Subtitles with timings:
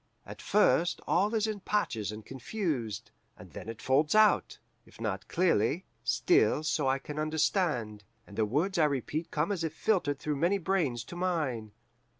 [0.25, 5.27] At first all is in patches and confused, and then it folds out if not
[5.27, 10.17] clearly, still so I can understand and the words I repeat come as if filtered
[10.17, 11.73] through many brains to mine.